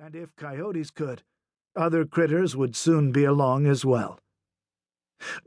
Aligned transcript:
And 0.00 0.14
if 0.14 0.36
coyotes 0.36 0.92
could, 0.92 1.22
other 1.74 2.04
critters 2.04 2.54
would 2.54 2.76
soon 2.76 3.10
be 3.10 3.24
along 3.24 3.66
as 3.66 3.84
well. 3.84 4.20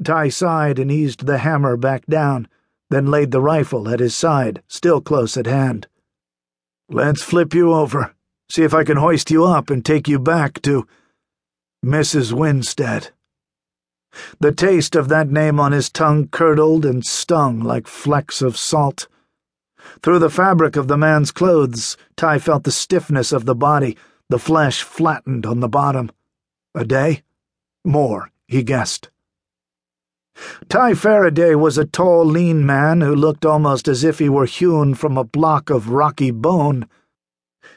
Ty 0.03 0.27
sighed 0.27 0.77
and 0.77 0.91
eased 0.91 1.25
the 1.25 1.37
hammer 1.37 1.77
back 1.77 2.05
down, 2.05 2.49
then 2.89 3.05
laid 3.05 3.31
the 3.31 3.41
rifle 3.41 3.87
at 3.87 4.01
his 4.01 4.13
side, 4.13 4.61
still 4.67 4.99
close 4.99 5.37
at 5.37 5.45
hand. 5.45 5.87
Let's 6.89 7.21
flip 7.21 7.53
you 7.53 7.71
over, 7.71 8.13
see 8.49 8.63
if 8.63 8.73
I 8.73 8.83
can 8.83 8.97
hoist 8.97 9.31
you 9.31 9.45
up 9.45 9.69
and 9.69 9.85
take 9.85 10.09
you 10.09 10.19
back 10.19 10.61
to 10.63 10.85
Mrs. 11.85 12.33
Winstead. 12.33 13.11
The 14.41 14.51
taste 14.51 14.97
of 14.97 15.07
that 15.07 15.29
name 15.29 15.61
on 15.61 15.71
his 15.71 15.89
tongue 15.89 16.27
curdled 16.27 16.85
and 16.85 17.05
stung 17.05 17.61
like 17.61 17.87
flecks 17.87 18.41
of 18.41 18.57
salt. 18.57 19.07
Through 20.03 20.19
the 20.19 20.29
fabric 20.29 20.75
of 20.75 20.89
the 20.89 20.97
man's 20.97 21.31
clothes, 21.31 21.95
Ty 22.17 22.39
felt 22.39 22.65
the 22.65 22.71
stiffness 22.71 23.31
of 23.31 23.45
the 23.45 23.55
body, 23.55 23.95
the 24.31 24.39
flesh 24.39 24.81
flattened 24.81 25.45
on 25.45 25.59
the 25.59 25.67
bottom. 25.67 26.09
A 26.73 26.85
day? 26.85 27.21
More, 27.83 28.31
he 28.47 28.63
guessed. 28.63 29.09
Ty 30.69 30.93
Farraday 30.93 31.53
was 31.59 31.77
a 31.77 31.83
tall, 31.83 32.25
lean 32.25 32.65
man 32.65 33.01
who 33.01 33.13
looked 33.13 33.45
almost 33.45 33.89
as 33.89 34.05
if 34.05 34.19
he 34.19 34.29
were 34.29 34.45
hewn 34.45 34.93
from 34.93 35.17
a 35.17 35.25
block 35.25 35.69
of 35.69 35.89
rocky 35.89 36.31
bone. 36.31 36.87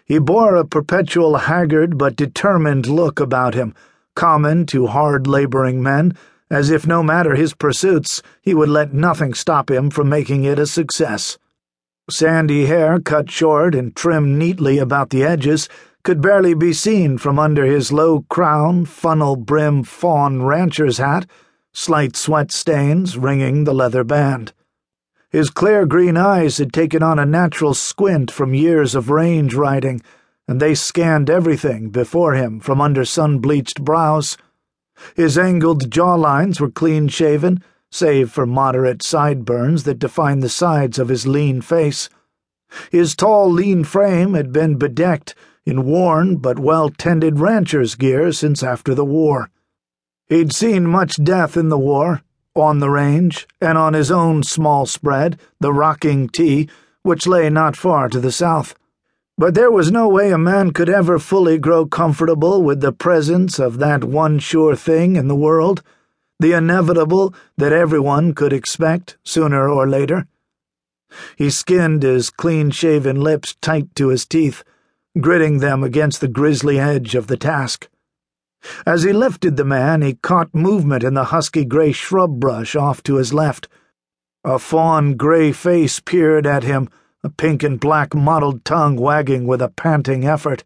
He 0.05 0.19
bore 0.19 0.55
a 0.55 0.65
perpetual 0.65 1.39
haggard 1.39 1.99
but 1.99 2.15
determined 2.15 2.87
look 2.87 3.19
about 3.19 3.55
him, 3.55 3.75
common 4.15 4.65
to 4.67 4.87
hard 4.87 5.27
laboring 5.27 5.83
men, 5.83 6.17
as 6.49 6.71
if 6.71 6.87
no 6.87 7.03
matter 7.03 7.35
his 7.35 7.53
pursuits, 7.53 8.23
he 8.43 8.55
would 8.55 8.69
let 8.69 8.95
nothing 8.95 9.35
stop 9.35 9.73
him 9.73 9.91
from 9.91 10.09
making 10.09 10.45
it 10.45 10.61
a 10.61 10.67
success. 10.67 11.37
Sandy 12.09 12.67
hair 12.67 13.01
cut 13.01 13.29
short 13.29 13.75
and 13.75 13.97
trimmed 13.97 14.39
neatly 14.39 14.79
about 14.79 15.11
the 15.11 15.25
edges 15.25 15.69
could 16.05 16.21
barely 16.21 16.53
be 16.53 16.71
seen 16.71 17.17
from 17.17 17.39
under 17.39 17.65
his 17.65 17.91
low 17.91 18.21
crown, 18.29 18.85
funnel 18.85 19.37
brim 19.37 19.83
fawn 19.83 20.43
rancher's 20.43 20.99
hat, 20.99 21.27
slight 21.73 22.15
sweat 22.15 22.53
stains 22.53 23.17
ringing 23.17 23.65
the 23.65 23.73
leather 23.73 24.05
band. 24.05 24.53
His 25.31 25.49
clear 25.49 25.87
green 25.87 26.19
eyes 26.19 26.59
had 26.59 26.75
taken 26.75 27.03
on 27.03 27.19
a 27.19 27.25
natural 27.25 27.73
squint 27.73 28.31
from 28.31 28.53
years 28.53 28.95
of 28.95 29.09
range 29.09 29.55
riding, 29.55 30.03
and 30.47 30.61
they 30.61 30.75
scanned 30.75 31.31
everything 31.31 31.89
before 31.89 32.35
him 32.35 32.61
from 32.61 32.83
under 32.83 33.07
sun 33.07 33.39
bleached 33.39 33.83
brows. 33.83 34.37
His 35.17 35.39
angled 35.39 35.91
jawlines 35.91 36.61
were 36.61 36.71
clean 36.71 37.09
shaven, 37.09 37.65
save 37.91 38.31
for 38.31 38.45
moderate 38.45 39.03
sideburns 39.03 39.85
that 39.85 39.99
defined 39.99 40.43
the 40.43 40.51
sides 40.51 40.99
of 40.99 41.09
his 41.09 41.27
lean 41.27 41.63
face. 41.63 42.11
His 42.91 43.17
tall, 43.17 43.51
lean 43.51 43.85
frame 43.85 44.35
had 44.35 44.53
been 44.53 44.77
bedecked 44.77 45.35
in 45.67 45.85
worn 45.85 46.37
but 46.37 46.59
well 46.59 46.91
tended 46.91 47.39
rancher's 47.39 47.95
gear 47.95 48.33
since 48.33 48.63
after 48.63 48.95
the 48.95 49.05
war. 49.05 49.51
He'd 50.27 50.53
seen 50.53 50.87
much 50.87 51.23
death 51.23 51.57
in 51.57 51.69
the 51.69 51.79
war, 51.79 52.23
on 52.55 52.81
the 52.81 52.91
range, 52.91 53.47
and 53.61 53.77
on 53.77 53.95
his 53.95 54.11
own 54.11 54.43
small 54.43 54.87
spread, 54.87 55.39
the 55.61 55.73
Rocking 55.73 56.29
T, 56.29 56.69
which 57.03 57.27
lay 57.27 57.51
not 57.51 57.77
far 57.77 58.09
to 58.09 58.21
the 58.21 58.33
south. 58.33 58.75
But 59.37 59.55
there 59.55 59.71
was 59.71 59.91
no 59.91 60.09
way 60.09 60.31
a 60.31 60.39
man 60.39 60.73
could 60.73 60.89
ever 60.89 61.19
fully 61.19 61.59
grow 61.59 61.87
comfortable 61.87 62.63
with 62.63 62.81
the 62.81 62.93
presence 62.93 63.59
of 63.59 63.79
that 63.79 64.05
one 64.05 64.39
sure 64.39 64.77
thing 64.77 65.17
in 65.17 65.29
the 65.29 65.35
world, 65.35 65.83
the 66.39 66.53
inevitable 66.53 67.35
that 67.57 67.73
everyone 67.73 68.35
could 68.35 68.53
expect 68.53 69.17
sooner 69.25 69.69
or 69.69 69.89
later. 69.89 70.27
He 71.37 71.51
skinned 71.51 72.03
his 72.03 72.31
clean 72.31 72.71
shaven 72.71 73.21
lips 73.21 73.57
tight 73.61 73.95
to 73.97 74.09
his 74.09 74.25
teeth 74.25 74.63
gritting 75.21 75.59
them 75.59 75.83
against 75.85 76.21
the 76.21 76.29
grisly 76.29 76.79
edge 76.79 77.15
of 77.15 77.27
the 77.27 77.37
task. 77.37 77.89
As 78.87 79.03
he 79.03 79.13
lifted 79.13 79.57
the 79.57 79.65
man, 79.65 80.03
he 80.03 80.15
caught 80.15 80.55
movement 80.55 81.05
in 81.05 81.15
the 81.15 81.25
husky 81.25 81.65
gray 81.65 81.93
shrub 81.93 82.41
brush 82.41 82.75
off 82.75 83.03
to 83.05 83.17
his 83.17 83.35
left. 83.35 83.69
A 84.43 84.59
fawn 84.59 85.17
gray 85.17 85.53
face 85.53 86.01
peered 86.01 86.47
at 86.47 86.65
him, 86.65 86.89
a 87.23 87.31
pink 87.31 87.63
and 87.63 87.81
black 87.81 88.15
mottled 88.15 88.65
tongue 88.65 88.97
wagging 88.97 89.47
with 89.47 89.63
a 89.63 89.69
panting 89.69 90.27
effort. 90.27 90.65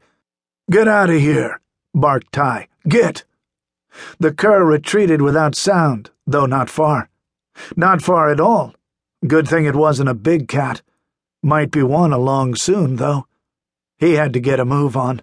Get 0.70 0.88
out 0.88 1.10
of 1.10 1.20
here, 1.20 1.60
barked 1.94 2.32
Ty. 2.32 2.68
Get! 2.88 3.24
The 4.18 4.32
cur 4.32 4.64
retreated 4.64 5.22
without 5.22 5.54
sound, 5.54 6.10
though 6.26 6.46
not 6.46 6.70
far. 6.70 7.08
Not 7.76 8.02
far 8.02 8.30
at 8.30 8.40
all. 8.40 8.74
Good 9.26 9.48
thing 9.48 9.64
it 9.64 9.74
wasn't 9.74 10.08
a 10.08 10.14
big 10.14 10.48
cat. 10.48 10.82
Might 11.42 11.70
be 11.70 11.82
one 11.82 12.12
along 12.12 12.56
soon, 12.56 12.96
though. 12.96 13.26
He 13.98 14.14
had 14.14 14.32
to 14.32 14.40
get 14.40 14.60
a 14.60 14.64
move 14.64 14.96
on. 14.96 15.22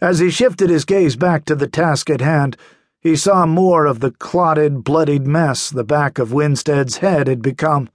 As 0.00 0.18
he 0.18 0.30
shifted 0.30 0.68
his 0.68 0.84
gaze 0.84 1.16
back 1.16 1.44
to 1.46 1.54
the 1.54 1.66
task 1.66 2.10
at 2.10 2.20
hand, 2.20 2.56
he 3.00 3.16
saw 3.16 3.46
more 3.46 3.86
of 3.86 4.00
the 4.00 4.10
clotted, 4.10 4.84
bloodied 4.84 5.26
mess 5.26 5.70
the 5.70 5.84
back 5.84 6.18
of 6.18 6.32
Winstead's 6.32 6.98
head 6.98 7.26
had 7.26 7.42
become. 7.42 7.88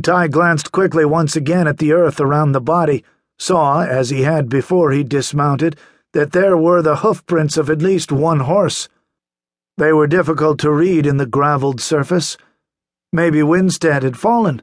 Ty 0.00 0.28
glanced 0.28 0.72
quickly 0.72 1.04
once 1.04 1.34
again 1.36 1.66
at 1.66 1.78
the 1.78 1.92
earth 1.92 2.20
around 2.20 2.52
the 2.52 2.60
body, 2.60 3.04
saw, 3.38 3.82
as 3.82 4.10
he 4.10 4.22
had 4.22 4.48
before 4.48 4.92
he 4.92 5.02
dismounted, 5.02 5.76
that 6.12 6.32
there 6.32 6.56
were 6.56 6.82
the 6.82 6.96
hoofprints 6.96 7.56
of 7.56 7.70
at 7.70 7.82
least 7.82 8.12
one 8.12 8.40
horse. 8.40 8.88
They 9.76 9.92
were 9.92 10.06
difficult 10.06 10.58
to 10.60 10.70
read 10.70 11.06
in 11.06 11.16
the 11.16 11.26
gravelled 11.26 11.80
surface. 11.80 12.36
Maybe 13.12 13.42
Winstead 13.42 14.02
had 14.02 14.16
fallen. 14.16 14.62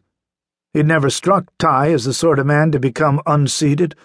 He'd 0.74 0.86
never 0.86 1.10
struck 1.10 1.52
Ty 1.58 1.92
as 1.92 2.06
the 2.06 2.14
sort 2.14 2.40
of 2.40 2.46
man 2.46 2.72
to 2.72 2.80
become 2.80 3.22
unseated, 3.26 3.96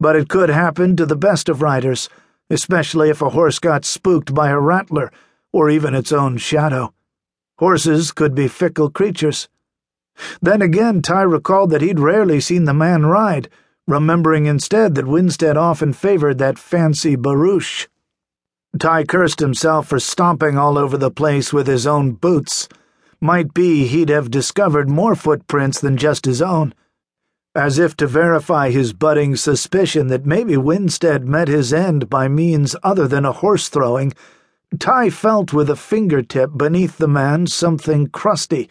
but 0.00 0.16
it 0.16 0.28
could 0.28 0.48
happen 0.48 0.96
to 0.96 1.06
the 1.06 1.16
best 1.16 1.48
of 1.48 1.62
riders, 1.62 2.08
especially 2.50 3.10
if 3.10 3.22
a 3.22 3.30
horse 3.30 3.58
got 3.58 3.84
spooked 3.84 4.34
by 4.34 4.50
a 4.50 4.58
rattler 4.58 5.10
or 5.52 5.70
even 5.70 5.94
its 5.94 6.12
own 6.12 6.36
shadow. 6.36 6.92
Horses 7.58 8.10
could 8.10 8.34
be 8.34 8.48
fickle 8.48 8.90
creatures. 8.90 9.48
Then 10.42 10.60
again, 10.60 11.02
Ty 11.02 11.22
recalled 11.22 11.70
that 11.70 11.82
he'd 11.82 12.00
rarely 12.00 12.40
seen 12.40 12.64
the 12.64 12.74
man 12.74 13.06
ride, 13.06 13.48
remembering 13.86 14.46
instead 14.46 14.94
that 14.94 15.06
Winstead 15.06 15.56
often 15.56 15.92
favored 15.92 16.38
that 16.38 16.58
fancy 16.58 17.16
barouche. 17.16 17.86
Ty 18.78 19.04
cursed 19.04 19.40
himself 19.40 19.86
for 19.88 20.00
stomping 20.00 20.58
all 20.58 20.76
over 20.76 20.96
the 20.96 21.10
place 21.10 21.52
with 21.52 21.66
his 21.66 21.86
own 21.86 22.12
boots 22.12 22.68
might 23.20 23.54
be 23.54 23.86
he'd 23.86 24.08
have 24.08 24.30
discovered 24.30 24.88
more 24.88 25.14
footprints 25.14 25.80
than 25.80 25.96
just 25.96 26.26
his 26.26 26.42
own. 26.42 26.74
As 27.54 27.78
if 27.78 27.96
to 27.98 28.06
verify 28.06 28.70
his 28.70 28.92
budding 28.92 29.36
suspicion 29.36 30.08
that 30.08 30.26
maybe 30.26 30.56
Winstead 30.56 31.28
met 31.28 31.48
his 31.48 31.72
end 31.72 32.10
by 32.10 32.28
means 32.28 32.74
other 32.82 33.06
than 33.06 33.24
a 33.24 33.32
horse 33.32 33.68
throwing, 33.68 34.12
Ty 34.78 35.10
felt 35.10 35.52
with 35.52 35.70
a 35.70 35.76
fingertip 35.76 36.56
beneath 36.56 36.98
the 36.98 37.06
man 37.06 37.46
something 37.46 38.08
crusty, 38.08 38.68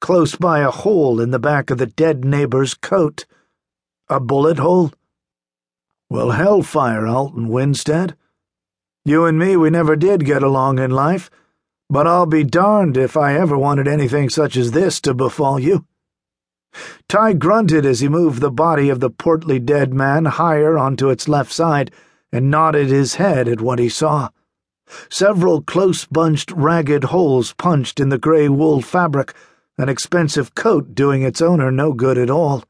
close 0.00 0.34
by 0.34 0.60
a 0.60 0.70
hole 0.70 1.20
in 1.20 1.30
the 1.30 1.38
back 1.38 1.70
of 1.70 1.78
the 1.78 1.86
dead 1.86 2.24
neighbor's 2.24 2.74
coat. 2.74 3.24
A 4.08 4.18
bullet 4.18 4.58
hole? 4.58 4.92
Well, 6.10 6.32
hellfire, 6.32 7.06
Alton 7.06 7.48
Winstead. 7.48 8.16
You 9.04 9.26
and 9.26 9.38
me, 9.38 9.56
we 9.56 9.70
never 9.70 9.94
did 9.94 10.24
get 10.24 10.42
along 10.42 10.78
in 10.78 10.90
life 10.90 11.30
but 11.90 12.06
I'll 12.06 12.26
be 12.26 12.44
darned 12.44 12.96
if 12.96 13.16
I 13.16 13.34
ever 13.34 13.56
wanted 13.58 13.86
anything 13.86 14.28
such 14.28 14.56
as 14.56 14.72
this 14.72 15.00
to 15.02 15.14
befall 15.14 15.60
you. 15.60 15.86
Ty 17.08 17.34
grunted 17.34 17.86
as 17.86 18.00
he 18.00 18.08
moved 18.08 18.40
the 18.40 18.50
body 18.50 18.88
of 18.88 19.00
the 19.00 19.10
portly 19.10 19.58
dead 19.58 19.94
man 19.94 20.24
higher 20.24 20.76
onto 20.76 21.10
its 21.10 21.28
left 21.28 21.52
side 21.52 21.90
and 22.32 22.50
nodded 22.50 22.88
his 22.88 23.14
head 23.14 23.48
at 23.48 23.60
what 23.60 23.78
he 23.78 23.88
saw. 23.88 24.28
Several 25.08 25.62
close 25.62 26.04
bunched, 26.04 26.50
ragged 26.50 27.04
holes 27.04 27.54
punched 27.54 28.00
in 28.00 28.08
the 28.08 28.18
gray 28.18 28.48
wool 28.48 28.82
fabric, 28.82 29.34
an 29.78 29.88
expensive 29.88 30.54
coat 30.54 30.94
doing 30.94 31.22
its 31.22 31.40
owner 31.40 31.70
no 31.70 31.92
good 31.92 32.18
at 32.18 32.30
all. 32.30 32.64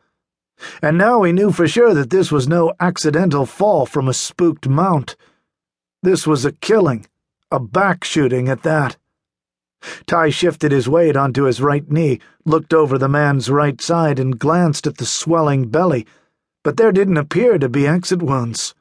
And 0.80 0.96
now 0.96 1.22
he 1.22 1.32
knew 1.32 1.50
for 1.50 1.66
sure 1.66 1.94
that 1.94 2.10
this 2.10 2.30
was 2.30 2.46
no 2.46 2.72
accidental 2.78 3.46
fall 3.46 3.86
from 3.86 4.08
a 4.08 4.14
spooked 4.14 4.68
mount. 4.68 5.16
This 6.02 6.26
was 6.26 6.44
a 6.44 6.52
killing, 6.52 7.06
a 7.50 7.58
back 7.58 8.04
shooting 8.04 8.48
at 8.48 8.62
that. 8.62 8.96
Ty 10.06 10.30
shifted 10.30 10.72
his 10.72 10.88
weight 10.88 11.16
onto 11.16 11.44
his 11.44 11.60
right 11.60 11.90
knee, 11.90 12.18
looked 12.44 12.72
over 12.72 12.96
the 12.96 13.08
man's 13.08 13.50
right 13.50 13.80
side, 13.80 14.18
and 14.18 14.38
glanced 14.38 14.86
at 14.86 14.96
the 14.96 15.06
swelling 15.06 15.68
belly, 15.68 16.06
but 16.62 16.76
there 16.76 16.92
didn't 16.92 17.18
appear 17.18 17.58
to 17.58 17.68
be 17.68 17.86
exit 17.86 18.22
wounds. 18.22 18.74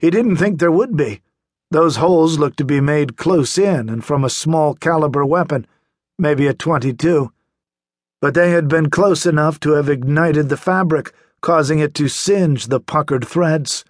He 0.00 0.10
didn't 0.10 0.36
think 0.36 0.58
there 0.58 0.72
would 0.72 0.96
be. 0.96 1.22
Those 1.70 1.96
holes 1.96 2.38
looked 2.38 2.58
to 2.58 2.64
be 2.64 2.80
made 2.80 3.16
close 3.16 3.58
in 3.58 3.88
and 3.88 4.04
from 4.04 4.24
a 4.24 4.30
small 4.30 4.74
caliber 4.74 5.24
weapon, 5.24 5.66
maybe 6.18 6.46
a 6.46 6.54
22. 6.54 7.32
But 8.20 8.34
they 8.34 8.50
had 8.50 8.68
been 8.68 8.90
close 8.90 9.24
enough 9.24 9.60
to 9.60 9.72
have 9.72 9.88
ignited 9.88 10.48
the 10.48 10.56
fabric, 10.56 11.12
causing 11.40 11.78
it 11.78 11.94
to 11.94 12.08
singe 12.08 12.66
the 12.66 12.80
puckered 12.80 13.26
threads. 13.26 13.84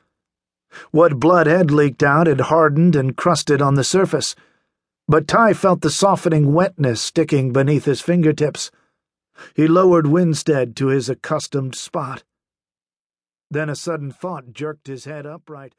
What 0.91 1.19
blood 1.19 1.47
had 1.47 1.71
leaked 1.71 2.03
out 2.03 2.27
had 2.27 2.43
hardened 2.43 2.95
and 2.95 3.17
crusted 3.17 3.63
on 3.63 3.75
the 3.75 3.85
surface 3.85 4.37
but 5.09 5.27
Ty 5.27 5.55
felt 5.55 5.81
the 5.81 5.91
softening 5.91 6.53
wetness 6.53 7.01
sticking 7.01 7.53
beneath 7.53 7.87
his 7.87 8.03
fingertips. 8.03 8.71
He 9.55 9.67
lowered 9.67 10.07
Winstead 10.07 10.77
to 10.77 10.89
his 10.89 11.09
accustomed 11.09 11.75
spot. 11.75 12.25
Then 13.51 13.71
a 13.71 13.77
sudden 13.77 14.11
thought 14.11 14.53
jerked 14.53 14.87
his 14.87 15.07
head 15.07 15.25
upright. 15.25 15.75